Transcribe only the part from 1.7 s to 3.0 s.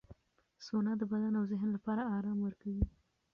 لپاره آرام ورکوي.